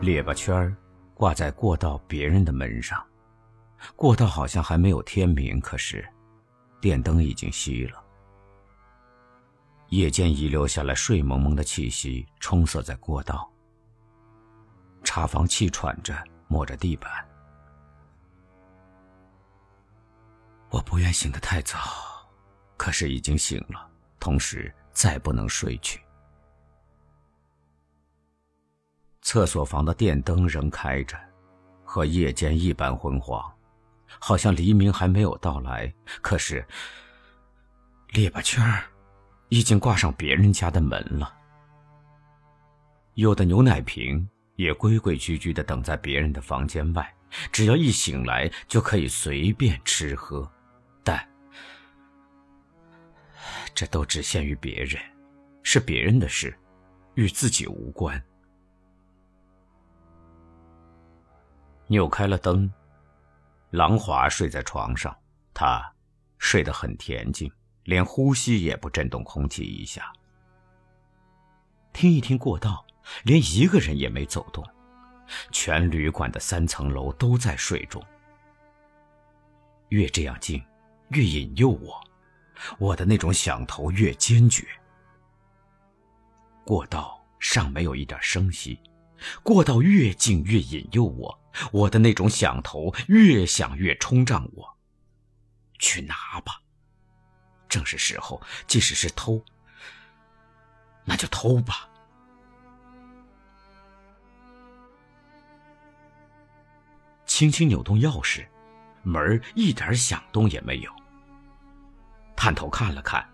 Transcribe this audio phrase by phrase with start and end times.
[0.00, 0.76] 列巴圈儿
[1.12, 3.04] 挂在过道别人的门上，
[3.96, 6.08] 过道好像还没有天明，可是
[6.80, 8.00] 电灯已经熄了。
[9.88, 13.50] 夜间遗留下来睡蒙蒙的气息，充塞在过道。
[15.02, 17.10] 茶房气喘着，摸着地板。
[20.70, 21.76] 我不愿醒得太早，
[22.76, 26.00] 可是已经醒了，同时再不能睡去。
[29.28, 31.14] 厕所房的电灯仍开着，
[31.84, 33.44] 和夜间一般昏黄，
[34.18, 35.92] 好像黎明还没有到来。
[36.22, 36.66] 可是，
[38.12, 38.64] 列巴圈
[39.50, 41.30] 已经挂上别人家的门了。
[43.16, 47.14] 有的牛奶瓶也规规矩矩的等在别人的房间外，
[47.52, 50.50] 只要一醒来就可以随便吃喝。
[51.04, 51.22] 但
[53.74, 54.98] 这都只限于别人，
[55.62, 56.58] 是别人的事，
[57.14, 58.18] 与自己无关。
[61.88, 62.70] 扭开了灯，
[63.70, 65.16] 郎华睡在床上，
[65.52, 65.82] 他
[66.38, 67.50] 睡得很恬静，
[67.84, 70.12] 连呼吸也不震动空气一下。
[71.92, 72.84] 听一听过道，
[73.24, 74.62] 连一个人也没走动，
[75.50, 78.02] 全旅馆的三层楼都在睡中。
[79.88, 80.62] 越这样静，
[81.08, 81.98] 越引诱我，
[82.78, 84.66] 我的那种想头越坚决。
[86.66, 88.78] 过道尚没有一点声息，
[89.42, 91.40] 过道越静越引诱我。
[91.72, 94.76] 我的那种想头越想越冲胀我。
[95.78, 96.60] 去拿吧，
[97.68, 98.40] 正是时候。
[98.66, 99.44] 即使是偷，
[101.04, 101.88] 那就偷吧。
[107.26, 108.46] 轻轻扭动钥匙，
[109.02, 110.92] 门一点响动也没有。
[112.36, 113.28] 探头看了看，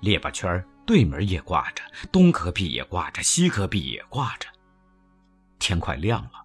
[0.00, 4.48] 列巴圈对门也挂着，东隔壁也挂着，西隔壁也挂着。
[5.66, 6.44] 天快亮了。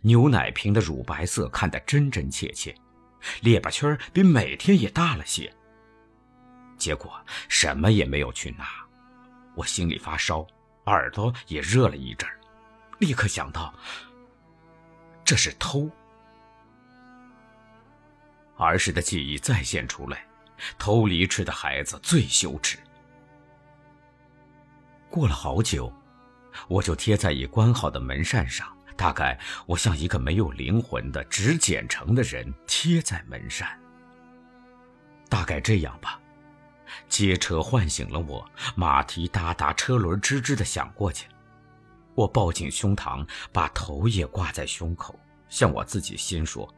[0.00, 2.72] 牛奶瓶的乳白色看得真真切切，
[3.40, 5.52] 列巴圈比每天也大了些。
[6.78, 8.68] 结果什么也没有去拿，
[9.56, 10.46] 我心里发烧，
[10.86, 12.30] 耳朵也热了一阵
[13.00, 13.74] 立刻想到
[15.24, 15.90] 这是偷。
[18.56, 20.24] 儿时的记忆再现出来，
[20.78, 22.78] 偷梨吃的孩子最羞耻。
[25.10, 25.92] 过了好久，
[26.68, 28.66] 我就贴在已关好的门扇上。
[28.96, 33.68] 大概我像一个没有灵魂的纸剪成的人贴在门上。
[35.28, 36.20] 大概这样吧。
[37.08, 41.26] 街车唤醒了我，马蹄哒哒，车轮吱吱的响过去。
[42.14, 46.72] 我抱紧胸膛，把头也挂在胸口，向我自己心说：“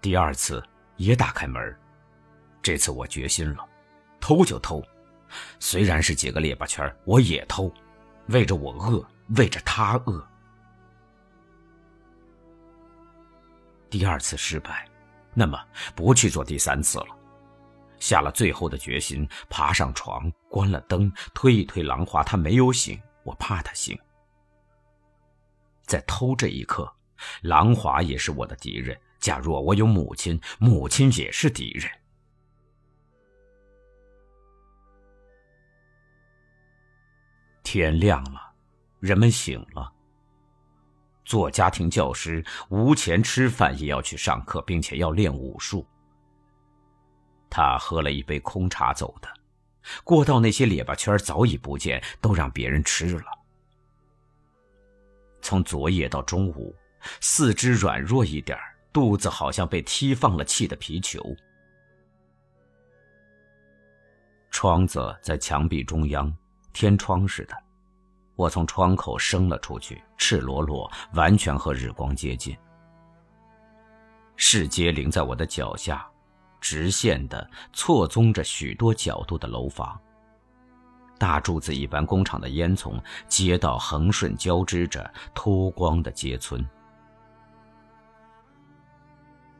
[0.00, 0.62] 第二次
[0.96, 1.76] 也打开门。
[2.62, 3.68] 这次我决心了，
[4.20, 4.82] 偷就偷，
[5.58, 7.72] 虽然是几个列巴圈，我也偷，
[8.28, 9.06] 为着我饿，
[9.36, 10.26] 为着他饿。
[13.90, 14.88] 第二次失败，
[15.34, 15.62] 那么
[15.94, 17.06] 不去做第三次了。
[18.00, 23.98] 下了最后的决心，爬上床，关了灯，推一推狼华，他没有醒，我怕他醒。
[25.86, 26.92] 在偷这一刻，
[27.42, 28.98] 狼华也是我的敌人。
[29.24, 31.90] 假若我有母亲，母亲也是敌人。
[37.62, 38.52] 天亮了，
[39.00, 39.90] 人们醒了。
[41.24, 45.86] 做家庭教师，无钱吃饭也要去上课，并且要练武术。
[47.48, 49.28] 他喝了一杯空茶走的，
[50.04, 53.24] 过道那些列巴圈早已不见，都让别人吃了。
[55.40, 56.76] 从昨夜到中午，
[57.22, 58.58] 四肢软弱一点，
[58.94, 61.20] 肚子好像被踢放了气的皮球。
[64.52, 66.32] 窗子在墙壁中央，
[66.72, 67.54] 天窗似的。
[68.36, 72.56] 我从窗口伸了出去，赤裸裸，完全和日光接近。
[74.36, 76.08] 世界临在我的脚下，
[76.60, 80.00] 直线的错综着许多角度的楼房。
[81.18, 86.64] 大柱子一般工厂的烟囱，街道横顺交织着脱光的街村。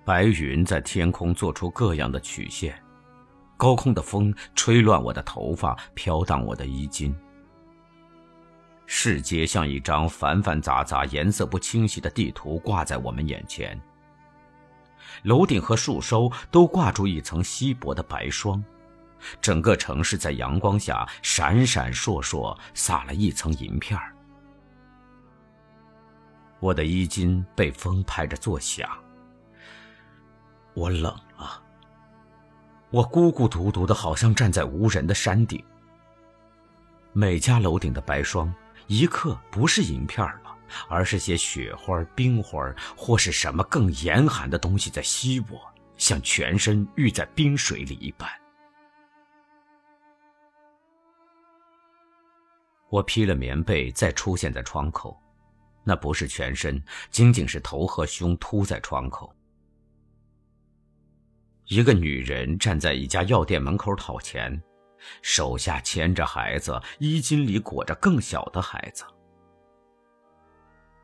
[0.05, 2.79] 白云在天空做出各样的曲线，
[3.57, 7.15] 高空的风吹乱我的头发，飘荡我的衣襟。
[8.85, 13.81] 世界像一张繁繁杂杂、颜色不清晰的地图挂在我们眼前。
[15.23, 18.63] 楼顶和树梢都挂住一层稀薄的白霜，
[19.41, 24.15] 整个城市在阳光下闪闪烁烁，撒了一层银片儿
[26.61, 28.89] 我的衣襟被风拍着作响，
[30.75, 31.05] 我冷
[31.39, 31.63] 了，
[32.91, 35.65] 我孤孤独独的，好像站在无人的山顶。
[37.13, 38.53] 每家楼顶的白霜，
[38.89, 40.57] 一刻不是银片了，
[40.89, 45.61] 而是些雪花、冰花，或是什么更严寒的东西在吸我，
[45.97, 48.29] 像全身浴在冰水里一般。
[52.91, 55.17] 我披了棉被，再出现在窗口，
[55.85, 59.33] 那不是全身，仅仅是头和胸凸在窗口。
[61.67, 64.63] 一个女人站在一家药店门口讨钱，
[65.23, 69.03] 手下牵着孩子，衣襟里裹着更小的孩子。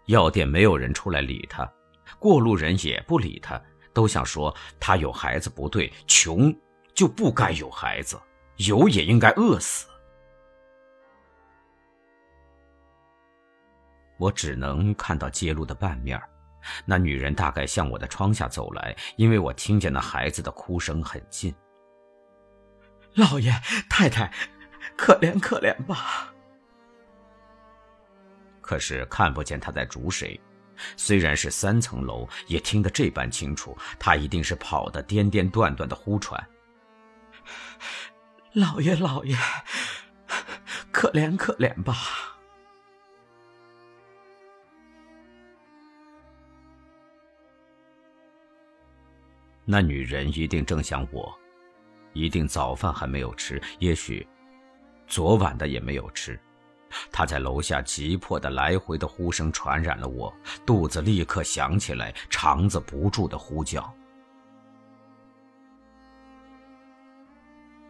[0.06, 1.70] 药店没有人出来理她，
[2.18, 3.60] 过路人也不理她，
[3.94, 6.54] 都想说她有孩子不对，穷
[6.92, 8.20] 就不该有孩子，
[8.56, 9.86] 有也应该饿死。
[14.18, 16.20] 我只能看到街路的半面
[16.84, 21.54] 那女人大概向我的窗下走来，因为我听见那孩子的哭声很近。
[23.14, 23.52] 老爷
[23.88, 24.32] 太太，
[24.96, 26.32] 可怜可怜吧！
[28.60, 30.40] 可是看不见他在逐谁，
[30.96, 33.76] 虽然是三层楼，也听得这般清楚。
[33.98, 36.40] 他一定是跑得颠颠断断的呼喘。
[38.52, 39.36] 老爷老爷，
[40.92, 41.96] 可怜可怜吧！
[49.72, 51.32] 那女人一定正像我，
[52.12, 54.26] 一定早饭还没有吃，也许
[55.06, 56.36] 昨晚的也没有吃。
[57.12, 60.34] 她在楼下急迫的来回的呼声传染了我，
[60.66, 63.94] 肚子立刻响起来，肠子不住的呼叫。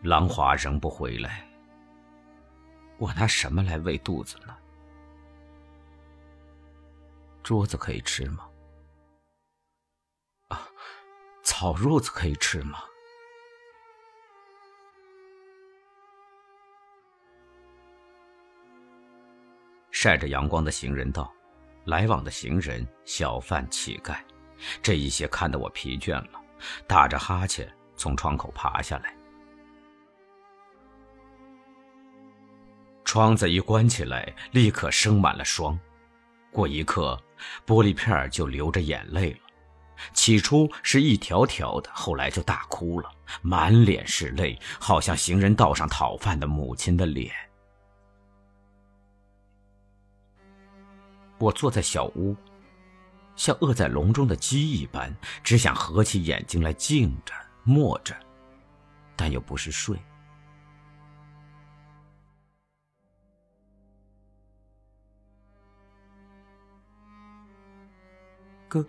[0.02, 1.48] 郎华仍不回来，
[2.98, 4.54] 我拿什么来喂肚子呢？
[7.42, 8.49] 桌子可以吃吗？
[11.60, 12.78] 烤褥子可以吃吗？
[19.90, 21.30] 晒着阳光的行人道，
[21.84, 24.16] 来往的行人、小贩、乞丐，
[24.80, 26.40] 这一些看得我疲倦了，
[26.86, 29.14] 打着哈欠从窗口爬下来。
[33.04, 35.78] 窗子一关起来，立刻生满了霜，
[36.50, 37.22] 过一刻，
[37.66, 39.49] 玻璃片就流着眼泪了。
[40.12, 43.10] 起初是一条条的，后来就大哭了，
[43.42, 47.32] 满脸是泪，好像行人道上讨饭的母亲的脸。
[51.38, 52.36] 我坐在小屋，
[53.34, 57.32] 像饿在笼中的鸡一般，只想合起眼睛来静着、
[57.64, 58.14] 默着，
[59.16, 59.98] 但又不是睡。
[68.68, 68.86] 哥。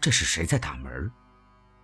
[0.00, 1.10] 这是谁在打门？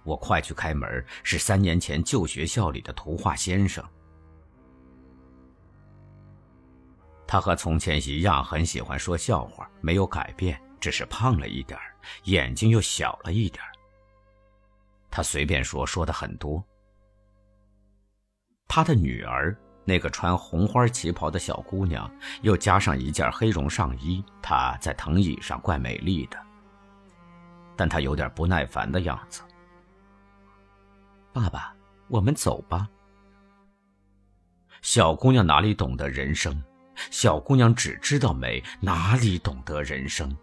[0.04, 3.84] 我快去开门，是三年前旧学校里的图画先生。
[7.26, 11.78] 他和从前一样，很喜欢说笑话，没有改变，只是胖了一点
[12.24, 13.62] 眼睛又小了一点
[15.10, 16.64] 他随便说，说的很多。
[18.66, 19.56] 他的女儿。
[19.88, 22.10] 那个穿红花旗袍的小姑娘，
[22.42, 26.45] 又加上一件黑绒上衣，她在藤椅上怪美丽的，
[27.76, 29.42] 但他有点不耐烦的样子。
[31.32, 31.74] 爸爸，
[32.08, 32.88] 我们走吧。
[34.82, 36.62] 小姑娘哪里懂得人生？
[37.10, 40.34] 小姑娘只知道美，哪里懂得人生？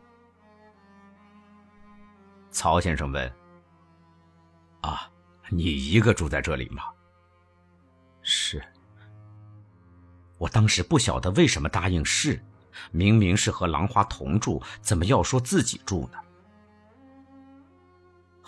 [2.52, 3.34] 曹先生问
[4.82, 5.10] ：“啊，
[5.50, 6.84] 你一个住在这里吗？”
[8.22, 8.64] 是。
[10.38, 12.40] 我当时不晓得为什么答应是，
[12.92, 16.20] 明明是和兰花同住，怎么要说自己住呢？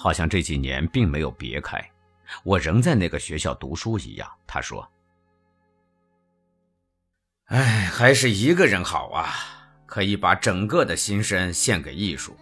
[0.06, 1.84] 好像这几年并没有别开，
[2.44, 4.32] 我仍在那个学校读书一样。
[4.46, 4.88] 他说
[7.50, 9.34] ：“哎，还是一个人好啊，
[9.88, 12.38] 可以把整个的心身献给艺术。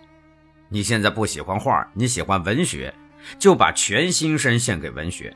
[0.67, 2.93] 你现在不喜欢画，你喜欢文学，
[3.39, 5.33] 就把全心身献给文学。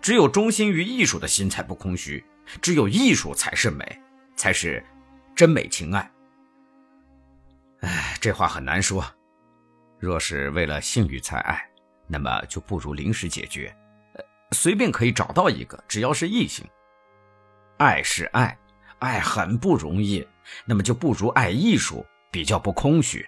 [0.00, 2.24] 只有忠心于艺术的心才不空虚。”
[2.62, 4.00] 只有艺术才是美，
[4.34, 4.82] 才是
[5.36, 6.10] 真美情爱。
[7.80, 9.04] 哎，这话很难说。
[10.04, 11.66] 若是为了性欲才爱，
[12.06, 13.74] 那么就不如临时解决，
[14.52, 16.64] 随便可以找到一个，只要是异性。
[17.78, 18.56] 爱是爱，
[18.98, 20.26] 爱很不容易，
[20.66, 23.26] 那么就不如爱艺术，比较不空虚。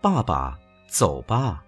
[0.00, 0.56] 爸爸，
[0.88, 1.64] 走吧。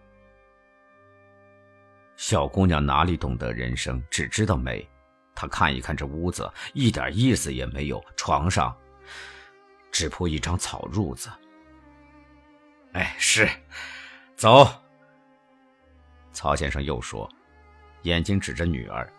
[2.16, 4.88] 小姑娘哪里懂得人生，只知道美。
[5.34, 8.02] 她看一看这屋子，一点意思也没有。
[8.14, 8.76] 床上
[9.90, 11.28] 只铺一张草褥子。
[12.92, 13.48] 哎，是，
[14.36, 14.68] 走。
[16.32, 17.30] 曹先生又说，
[18.02, 19.10] 眼睛指着女儿：“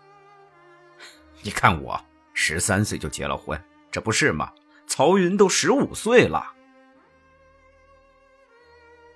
[1.42, 2.00] 你看我
[2.34, 3.62] 十三岁就结了婚，
[3.92, 4.52] 这不是吗？
[4.88, 6.54] 曹云都十五岁了。”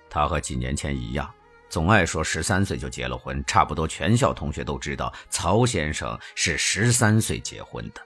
[0.08, 1.30] 他和几年前一样，
[1.68, 3.44] 总爱说十三岁就结了婚。
[3.44, 8.00] 差不多全校同学都知道，曹先生是十三岁结婚的。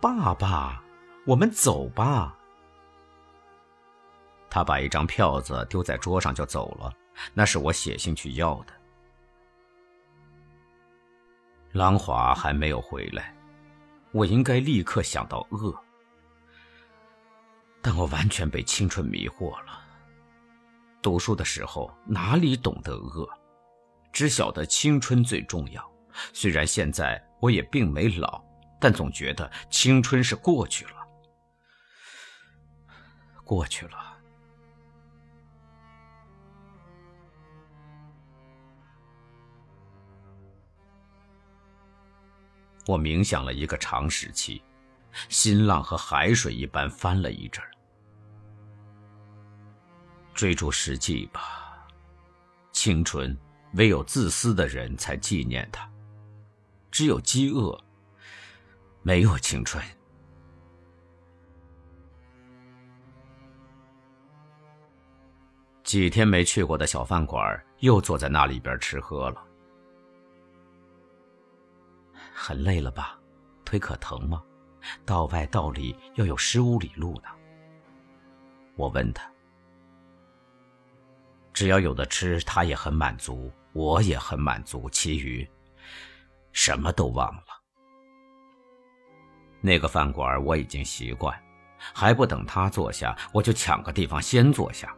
[0.00, 0.82] 爸爸，
[1.24, 2.35] 我们走吧。
[4.56, 6.90] 他把一张票子丢在桌上就走了，
[7.34, 8.72] 那是我写信去要的。
[11.72, 13.36] 郎华还没有回来，
[14.12, 15.78] 我应该立刻想到恶，
[17.82, 19.78] 但我完全被青春迷惑了。
[21.02, 23.28] 读书的时候哪里懂得恶，
[24.10, 25.86] 只晓得青春最重要。
[26.32, 28.42] 虽然现在我也并没老，
[28.80, 31.06] 但总觉得青春是过去了，
[33.44, 34.15] 过去了。
[42.86, 44.62] 我冥想了一个长时期，
[45.28, 47.70] 新浪和海水一般翻了一阵儿。
[50.32, 51.40] 追逐实际吧，
[52.70, 53.36] 青春
[53.72, 55.90] 唯有自私的人才纪念它，
[56.90, 57.76] 只有饥饿，
[59.02, 59.82] 没有青春。
[65.82, 69.45] 几天没去过的小饭馆，又坐在那里边吃喝了。
[72.38, 73.18] 很累了吧？
[73.64, 74.42] 腿可疼吗？
[75.06, 77.28] 道外道里要有十五里路呢。
[78.76, 79.28] 我问他。
[81.54, 85.48] 只要有的吃，他也很满足，我也很满足，其余
[86.52, 87.46] 什么都忘了。
[89.62, 91.34] 那个饭馆我已经习惯，
[91.78, 94.94] 还不等他坐下，我就抢个地方先坐下。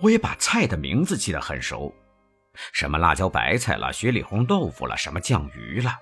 [0.00, 1.94] 我也把菜的名字记得很熟，
[2.72, 5.92] 什么辣椒白菜了，雪里红豆腐了，什么酱鱼了。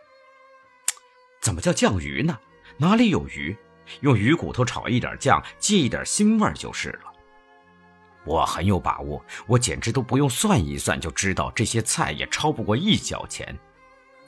[1.42, 2.38] 怎么叫酱鱼呢？
[2.78, 3.54] 哪里有鱼？
[4.00, 7.12] 用鱼骨头炒一点酱，借一点腥味就是了。
[8.24, 13.58] 我很有把握，我简直都不用算一算就知道这些菜也超不过一角钱，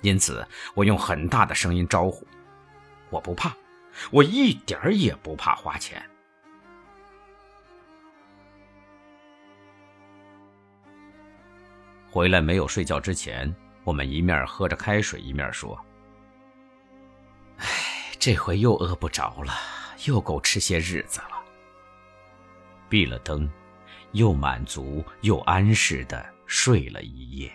[0.02, 0.44] 因此
[0.74, 2.26] 我用很大的声音招呼
[3.10, 3.54] ：“我不怕，
[4.10, 6.04] 我一点儿也不怕花钱。”
[12.10, 13.54] 回来没有睡觉之前，
[13.84, 15.78] 我们一面喝着开水，一面说。
[18.24, 19.52] 这回又饿不着了，
[20.06, 21.44] 又够吃些日子了。
[22.88, 23.46] 闭了灯，
[24.12, 27.52] 又满足又安适的睡了一夜。